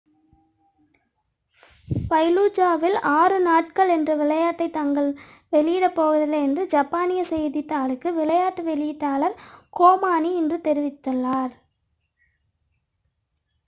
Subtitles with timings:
[1.89, 5.09] ஃபலூஜாவில் ஆறு நாட்கள் என்ற விளையாட்டை தாங்கள்
[5.49, 9.39] வெளியிடப் போவதில்லை என்று ஜப்பானிய செய்தித்தாளுக்கு விளையாட்டு வெளியீட்டாளர்
[9.79, 11.53] கோனாமி இன்று தெரிவித்தார்